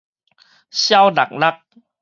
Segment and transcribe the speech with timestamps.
[0.71, 1.61] 痟慄慄